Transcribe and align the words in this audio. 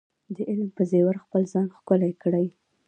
د 0.35 0.37
علم 0.49 0.69
په 0.77 0.83
زیور 0.91 1.15
خپل 1.23 1.41
ځان 1.53 1.67
ښکلی 1.77 2.13
کړئ. 2.21 2.47